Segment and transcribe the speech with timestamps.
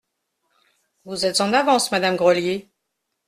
[1.05, 2.67] Vous êtes en avance, madame Grelier.